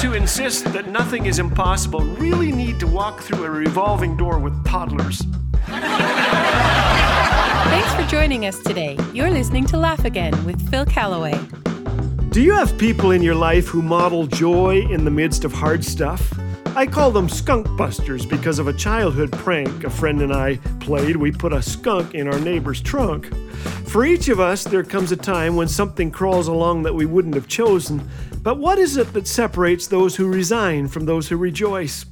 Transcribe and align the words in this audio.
Those 0.00 0.08
who 0.08 0.14
insist 0.14 0.64
that 0.72 0.88
nothing 0.88 1.26
is 1.26 1.38
impossible 1.38 2.00
really 2.00 2.50
need 2.50 2.80
to 2.80 2.86
walk 2.86 3.20
through 3.20 3.44
a 3.44 3.50
revolving 3.50 4.16
door 4.16 4.38
with 4.38 4.64
toddlers. 4.64 5.18
Thanks 7.66 7.92
for 7.92 8.02
joining 8.08 8.46
us 8.46 8.58
today. 8.60 8.96
You're 9.12 9.30
listening 9.30 9.66
to 9.66 9.76
Laugh 9.76 10.06
Again 10.06 10.42
with 10.46 10.70
Phil 10.70 10.86
Callaway. 10.86 11.38
Do 12.30 12.40
you 12.40 12.54
have 12.54 12.78
people 12.78 13.10
in 13.10 13.20
your 13.20 13.34
life 13.34 13.66
who 13.66 13.82
model 13.82 14.26
joy 14.26 14.86
in 14.88 15.04
the 15.04 15.10
midst 15.10 15.44
of 15.44 15.52
hard 15.52 15.84
stuff? 15.84 16.32
I 16.76 16.86
call 16.86 17.10
them 17.10 17.28
skunk 17.28 17.76
busters 17.76 18.24
because 18.24 18.60
of 18.60 18.68
a 18.68 18.72
childhood 18.72 19.32
prank 19.32 19.82
a 19.82 19.90
friend 19.90 20.22
and 20.22 20.32
I 20.32 20.56
played. 20.78 21.16
We 21.16 21.32
put 21.32 21.52
a 21.52 21.60
skunk 21.60 22.14
in 22.14 22.28
our 22.28 22.38
neighbor's 22.38 22.80
trunk. 22.80 23.34
For 23.88 24.04
each 24.04 24.28
of 24.28 24.38
us, 24.38 24.62
there 24.62 24.84
comes 24.84 25.10
a 25.10 25.16
time 25.16 25.56
when 25.56 25.66
something 25.66 26.12
crawls 26.12 26.46
along 26.46 26.84
that 26.84 26.94
we 26.94 27.06
wouldn't 27.06 27.34
have 27.34 27.48
chosen. 27.48 28.08
But 28.42 28.58
what 28.58 28.78
is 28.78 28.96
it 28.96 29.12
that 29.14 29.26
separates 29.26 29.88
those 29.88 30.14
who 30.14 30.32
resign 30.32 30.86
from 30.86 31.06
those 31.06 31.28
who 31.28 31.36
rejoice? 31.36 32.06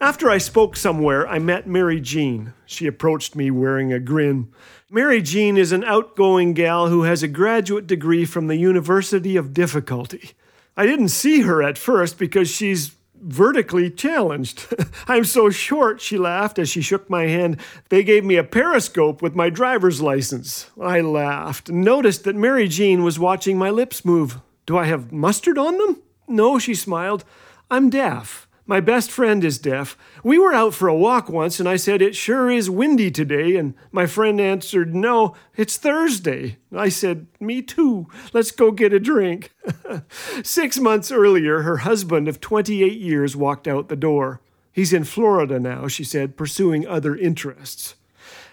After 0.00 0.30
I 0.30 0.38
spoke 0.38 0.74
somewhere, 0.74 1.28
I 1.28 1.38
met 1.38 1.66
Mary 1.66 2.00
Jean. 2.00 2.54
She 2.64 2.86
approached 2.86 3.36
me 3.36 3.50
wearing 3.50 3.92
a 3.92 4.00
grin. 4.00 4.48
Mary 4.90 5.20
Jean 5.20 5.58
is 5.58 5.72
an 5.72 5.84
outgoing 5.84 6.54
gal 6.54 6.88
who 6.88 7.02
has 7.02 7.22
a 7.22 7.28
graduate 7.28 7.86
degree 7.86 8.24
from 8.24 8.46
the 8.46 8.56
University 8.56 9.36
of 9.36 9.52
Difficulty. 9.52 10.32
I 10.78 10.86
didn't 10.86 11.10
see 11.10 11.42
her 11.42 11.62
at 11.62 11.76
first 11.76 12.18
because 12.18 12.48
she's 12.48 12.95
vertically 13.22 13.90
challenged. 13.90 14.66
I'm 15.08 15.24
so 15.24 15.50
short, 15.50 16.00
she 16.00 16.18
laughed 16.18 16.58
as 16.58 16.68
she 16.68 16.80
shook 16.80 17.08
my 17.08 17.24
hand. 17.24 17.60
They 17.88 18.02
gave 18.02 18.24
me 18.24 18.36
a 18.36 18.44
periscope 18.44 19.22
with 19.22 19.34
my 19.34 19.50
driver's 19.50 20.00
license. 20.00 20.70
I 20.80 21.00
laughed 21.00 21.68
and 21.68 21.82
noticed 21.82 22.24
that 22.24 22.36
Mary 22.36 22.68
Jean 22.68 23.02
was 23.02 23.18
watching 23.18 23.58
my 23.58 23.70
lips 23.70 24.04
move. 24.04 24.40
Do 24.66 24.76
I 24.76 24.84
have 24.84 25.12
mustard 25.12 25.58
on 25.58 25.78
them? 25.78 26.02
No, 26.28 26.58
she 26.58 26.74
smiled. 26.74 27.24
I'm 27.70 27.90
deaf. 27.90 28.45
My 28.68 28.80
best 28.80 29.12
friend 29.12 29.44
is 29.44 29.58
deaf. 29.58 29.96
We 30.24 30.38
were 30.38 30.52
out 30.52 30.74
for 30.74 30.88
a 30.88 30.96
walk 30.96 31.28
once, 31.28 31.60
and 31.60 31.68
I 31.68 31.76
said, 31.76 32.02
It 32.02 32.16
sure 32.16 32.50
is 32.50 32.68
windy 32.68 33.12
today. 33.12 33.54
And 33.56 33.74
my 33.92 34.06
friend 34.06 34.40
answered, 34.40 34.92
No, 34.92 35.36
it's 35.56 35.76
Thursday. 35.76 36.58
I 36.74 36.88
said, 36.88 37.28
Me 37.38 37.62
too. 37.62 38.08
Let's 38.32 38.50
go 38.50 38.72
get 38.72 38.92
a 38.92 38.98
drink. 38.98 39.52
Six 40.42 40.80
months 40.80 41.12
earlier, 41.12 41.60
her 41.60 41.78
husband 41.78 42.26
of 42.26 42.40
28 42.40 42.98
years 42.98 43.36
walked 43.36 43.68
out 43.68 43.88
the 43.88 43.94
door. 43.94 44.40
He's 44.72 44.92
in 44.92 45.04
Florida 45.04 45.60
now, 45.60 45.86
she 45.86 46.02
said, 46.02 46.36
pursuing 46.36 46.86
other 46.86 47.14
interests. 47.14 47.94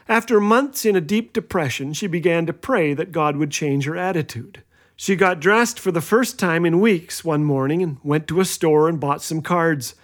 After 0.08 0.40
months 0.40 0.86
in 0.86 0.96
a 0.96 1.02
deep 1.02 1.34
depression, 1.34 1.92
she 1.94 2.08
began 2.08 2.46
to 2.46 2.54
pray 2.54 2.94
that 2.94 3.12
God 3.12 3.36
would 3.38 3.52
change 3.52 3.86
her 3.86 3.98
attitude. 3.98 4.62
She 5.04 5.18
got 5.18 5.42
dressed 5.42 5.82
for 5.82 5.92
the 5.92 6.00
first 6.00 6.40
time 6.40 6.66
in 6.66 6.80
weeks 6.80 7.26
one 7.26 7.44
morning 7.44 7.84
and 7.84 7.98
went 8.04 8.26
to 8.30 8.40
a 8.40 8.46
store 8.46 8.88
and 8.88 9.02
bought 9.02 9.22
some 9.22 9.42
cards. 9.42 9.96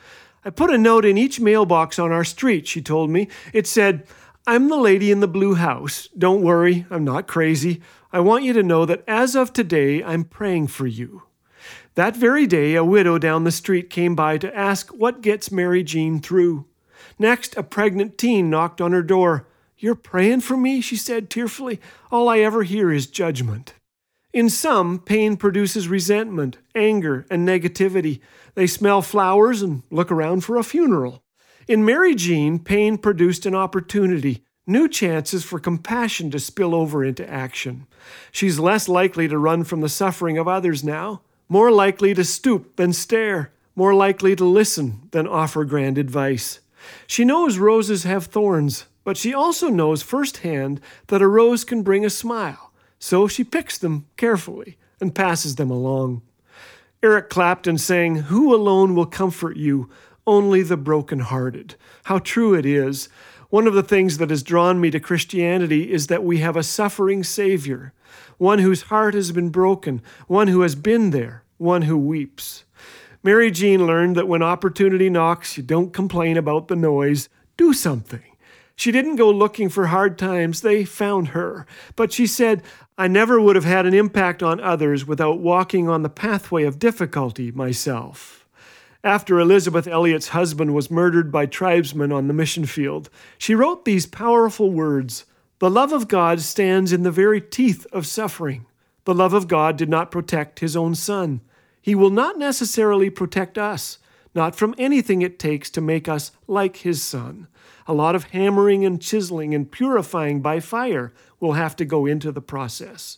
I 0.43 0.49
put 0.49 0.71
a 0.71 0.77
note 0.77 1.05
in 1.05 1.17
each 1.17 1.39
mailbox 1.39 1.97
on 1.97 2.11
our 2.11 2.25
street, 2.25 2.67
she 2.67 2.81
told 2.81 3.09
me. 3.09 3.29
It 3.53 3.65
said, 3.65 4.05
I'm 4.45 4.67
the 4.67 4.75
lady 4.75 5.09
in 5.09 5.21
the 5.21 5.25
blue 5.29 5.53
house. 5.53 6.09
Don't 6.17 6.41
worry, 6.41 6.85
I'm 6.89 7.05
not 7.05 7.29
crazy. 7.29 7.81
I 8.11 8.19
want 8.19 8.43
you 8.43 8.51
to 8.51 8.61
know 8.61 8.83
that 8.87 9.05
as 9.07 9.37
of 9.37 9.53
today, 9.53 10.03
I'm 10.03 10.25
praying 10.25 10.67
for 10.67 10.85
you. 10.85 11.23
That 11.95 12.17
very 12.17 12.45
day, 12.45 12.75
a 12.75 12.83
widow 12.83 13.17
down 13.17 13.45
the 13.45 13.53
street 13.53 13.89
came 13.89 14.15
by 14.15 14.37
to 14.39 14.53
ask 14.53 14.89
what 14.89 15.21
gets 15.21 15.49
Mary 15.49 15.81
Jean 15.81 16.19
through. 16.19 16.65
Next, 17.17 17.55
a 17.55 17.63
pregnant 17.63 18.17
teen 18.17 18.49
knocked 18.49 18.81
on 18.81 18.91
her 18.91 19.03
door. 19.03 19.47
You're 19.77 19.95
praying 19.95 20.41
for 20.41 20.57
me? 20.57 20.81
she 20.81 20.97
said 20.97 21.29
tearfully. 21.29 21.79
All 22.11 22.27
I 22.27 22.39
ever 22.39 22.63
hear 22.63 22.91
is 22.91 23.07
judgment. 23.07 23.75
In 24.31 24.47
some, 24.49 24.99
pain 24.99 25.37
produces 25.37 25.87
resentment, 25.87 26.59
anger, 26.75 27.25
and 27.31 27.47
negativity. 27.47 28.19
They 28.53 28.67
smell 28.67 29.01
flowers 29.01 29.63
and 29.63 29.81
look 29.89 30.11
around 30.11 30.41
for 30.41 30.57
a 30.57 30.63
funeral. 30.63 31.23
In 31.67 31.83
Mary 31.83 32.13
Jean, 32.13 32.59
pain 32.59 32.99
produced 32.99 33.47
an 33.47 33.55
opportunity, 33.55 34.43
new 34.67 34.87
chances 34.87 35.43
for 35.43 35.59
compassion 35.59 36.29
to 36.29 36.39
spill 36.39 36.75
over 36.75 37.03
into 37.03 37.27
action. 37.27 37.87
She's 38.31 38.59
less 38.59 38.87
likely 38.87 39.27
to 39.27 39.37
run 39.37 39.63
from 39.63 39.81
the 39.81 39.89
suffering 39.89 40.37
of 40.37 40.47
others 40.47 40.83
now, 40.83 41.21
more 41.47 41.71
likely 41.71 42.13
to 42.13 42.23
stoop 42.23 42.75
than 42.75 42.93
stare, 42.93 43.51
more 43.75 43.95
likely 43.95 44.35
to 44.35 44.45
listen 44.45 45.09
than 45.09 45.27
offer 45.27 45.63
grand 45.63 45.97
advice. 45.97 46.59
She 47.07 47.25
knows 47.25 47.57
roses 47.57 48.03
have 48.03 48.27
thorns, 48.27 48.85
but 49.03 49.17
she 49.17 49.33
also 49.33 49.69
knows 49.69 50.03
firsthand 50.03 50.81
that 51.07 51.21
a 51.21 51.27
rose 51.27 51.63
can 51.63 51.81
bring 51.81 52.05
a 52.05 52.11
smile 52.11 52.68
so 52.99 53.27
she 53.27 53.43
picks 53.43 53.77
them 53.77 54.05
carefully 54.17 54.77
and 55.01 55.15
passes 55.15 55.55
them 55.55 55.71
along. 55.71 56.21
Eric 57.01 57.29
Clapton 57.29 57.77
sang, 57.77 58.15
Who 58.15 58.53
alone 58.53 58.93
will 58.93 59.05
comfort 59.05 59.55
you? 59.55 59.89
Only 60.27 60.61
the 60.61 60.77
broken-hearted. 60.77 61.75
How 62.03 62.19
true 62.19 62.53
it 62.53 62.65
is. 62.65 63.07
One 63.49 63.65
of 63.65 63.73
the 63.73 63.81
things 63.81 64.17
that 64.17 64.29
has 64.29 64.43
drawn 64.43 64.79
me 64.79 64.91
to 64.91 64.99
Christianity 64.99 65.91
is 65.91 66.07
that 66.07 66.23
we 66.23 66.39
have 66.39 66.55
a 66.55 66.61
suffering 66.61 67.23
Savior, 67.23 67.93
one 68.37 68.59
whose 68.59 68.83
heart 68.83 69.15
has 69.15 69.31
been 69.31 69.49
broken, 69.49 70.03
one 70.27 70.49
who 70.49 70.61
has 70.61 70.75
been 70.75 71.09
there, 71.09 71.43
one 71.57 71.83
who 71.83 71.97
weeps. 71.97 72.65
Mary 73.23 73.49
Jean 73.49 73.87
learned 73.87 74.15
that 74.15 74.27
when 74.27 74.43
opportunity 74.43 75.09
knocks, 75.09 75.57
you 75.57 75.63
don't 75.63 75.93
complain 75.93 76.37
about 76.37 76.67
the 76.67 76.75
noise, 76.75 77.27
do 77.57 77.73
something. 77.73 78.21
She 78.79 78.93
didn't 78.93 79.17
go 79.17 79.29
looking 79.29 79.67
for 79.67 79.87
hard 79.87 80.17
times, 80.17 80.61
they 80.61 80.85
found 80.85 81.29
her. 81.29 81.65
But 81.97 82.13
she 82.13 82.25
said, 82.25 82.63
I 82.97 83.09
never 83.09 83.41
would 83.41 83.57
have 83.57 83.65
had 83.65 83.85
an 83.85 83.93
impact 83.93 84.41
on 84.41 84.61
others 84.61 85.05
without 85.05 85.41
walking 85.41 85.89
on 85.89 86.01
the 86.01 86.07
pathway 86.07 86.63
of 86.63 86.79
difficulty 86.79 87.51
myself. 87.51 88.47
After 89.03 89.37
Elisabeth 89.37 89.85
Elliot's 89.85 90.29
husband 90.29 90.73
was 90.73 90.89
murdered 90.89 91.29
by 91.29 91.45
tribesmen 91.45 92.13
on 92.13 92.29
the 92.29 92.33
mission 92.33 92.65
field, 92.65 93.09
she 93.37 93.53
wrote 93.53 93.83
these 93.83 94.05
powerful 94.05 94.71
words 94.71 95.25
The 95.59 95.69
love 95.69 95.91
of 95.91 96.07
God 96.07 96.39
stands 96.39 96.93
in 96.93 97.03
the 97.03 97.11
very 97.11 97.41
teeth 97.41 97.85
of 97.91 98.07
suffering. 98.07 98.65
The 99.03 99.13
love 99.13 99.33
of 99.33 99.49
God 99.49 99.75
did 99.75 99.89
not 99.89 100.09
protect 100.09 100.61
his 100.61 100.77
own 100.77 100.95
son. 100.95 101.41
He 101.81 101.95
will 101.95 102.11
not 102.11 102.37
necessarily 102.37 103.09
protect 103.09 103.57
us, 103.57 103.97
not 104.33 104.55
from 104.55 104.75
anything 104.77 105.21
it 105.21 105.39
takes 105.39 105.69
to 105.71 105.81
make 105.81 106.07
us 106.07 106.31
like 106.47 106.77
his 106.77 107.01
son 107.03 107.47
a 107.89 107.93
lot 107.93 108.13
of 108.13 108.25
hammering 108.25 108.85
and 108.85 109.01
chiseling 109.01 109.55
and 109.55 109.71
purifying 109.71 110.41
by 110.41 110.59
fire 110.59 111.11
will 111.39 111.53
have 111.53 111.75
to 111.75 111.83
go 111.83 112.05
into 112.05 112.31
the 112.31 112.39
process. 112.39 113.17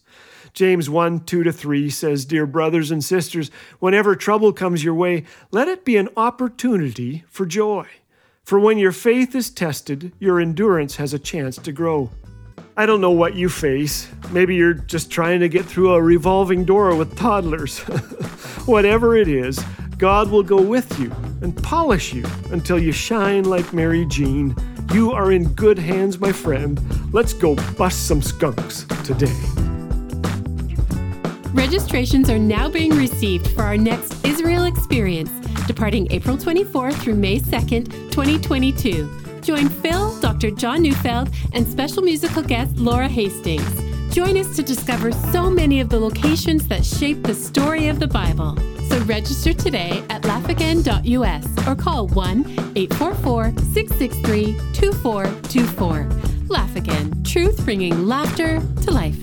James 0.53 0.89
1 0.89 1.25
2 1.25 1.44
to 1.44 1.51
3 1.51 1.89
says, 1.89 2.23
Dear 2.23 2.45
brothers 2.45 2.89
and 2.89 3.03
sisters, 3.03 3.51
whenever 3.79 4.16
trouble 4.16 4.53
comes 4.53 4.81
your 4.81 4.95
way, 4.95 5.25
let 5.51 5.67
it 5.67 5.83
be 5.83 5.97
an 5.97 6.07
opportunity 6.16 7.25
for 7.28 7.45
joy. 7.45 7.85
For 8.45 8.61
when 8.61 8.78
your 8.78 8.93
faith 8.93 9.35
is 9.35 9.49
tested, 9.49 10.13
your 10.19 10.39
endurance 10.39 10.95
has 10.95 11.13
a 11.13 11.19
chance 11.19 11.57
to 11.57 11.73
grow. 11.73 12.09
I 12.78 12.85
don't 12.85 13.01
know 13.01 13.11
what 13.11 13.35
you 13.35 13.49
face. 13.49 14.09
Maybe 14.31 14.55
you're 14.55 14.73
just 14.73 15.11
trying 15.11 15.41
to 15.41 15.49
get 15.49 15.66
through 15.66 15.93
a 15.93 16.01
revolving 16.01 16.63
door 16.63 16.95
with 16.95 17.17
toddlers. 17.17 17.79
Whatever 18.66 19.17
it 19.17 19.28
is, 19.28 19.61
God 20.01 20.31
will 20.31 20.41
go 20.41 20.59
with 20.59 21.00
you 21.00 21.12
and 21.44 21.56
polish 21.62 22.12
you 22.12 22.25
until 22.50 22.79
you 22.79 22.91
shine 22.91 23.44
like 23.44 23.72
Mary 23.72 24.03
Jean. 24.06 24.56
You 24.91 25.12
are 25.12 25.31
in 25.31 25.53
good 25.53 25.78
hands, 25.78 26.19
my 26.19 26.31
friend. 26.31 26.81
Let's 27.13 27.34
go 27.34 27.53
bust 27.78 28.07
some 28.07 28.19
skunks 28.19 28.85
today. 29.03 29.38
Registrations 31.53 32.31
are 32.31 32.40
now 32.40 32.67
being 32.67 32.95
received 32.97 33.47
for 33.51 33.61
our 33.61 33.78
next 33.78 34.25
Israel 34.25 34.63
experience, 34.63 35.29
departing 35.67 36.11
April 36.11 36.35
24th 36.35 36.95
through 36.95 37.13
May 37.13 37.38
2nd, 37.38 37.91
2022. 38.09 39.41
Join 39.41 39.69
Phil, 39.69 40.19
Dr. 40.19 40.50
John 40.50 40.81
Neufeld, 40.81 41.29
and 41.53 41.67
special 41.67 42.01
musical 42.01 42.41
guest 42.41 42.75
Laura 42.78 43.07
Hastings. 43.07 44.16
Join 44.16 44.35
us 44.35 44.56
to 44.56 44.63
discover 44.63 45.11
so 45.11 45.51
many 45.51 45.79
of 45.79 45.90
the 45.90 46.00
locations 46.00 46.67
that 46.69 46.84
shape 46.84 47.22
the 47.22 47.35
story 47.35 47.88
of 47.88 47.99
the 47.99 48.08
Bible. 48.08 48.58
Register 49.11 49.52
today 49.52 50.02
at 50.09 50.22
laughagain.us 50.22 51.67
or 51.67 51.75
call 51.75 52.08
1 52.08 52.46
844 52.78 53.52
663 53.73 54.53
2424. 54.72 56.09
Laugh 56.47 56.73
Again, 56.78 57.22
truth 57.25 57.66
bringing 57.66 58.08
laughter 58.08 58.61
to 58.84 58.91
life. 58.91 59.22